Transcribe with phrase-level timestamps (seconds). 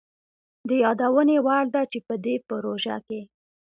[0.67, 3.21] د يادوني وړ ده چي په دې پروژه کي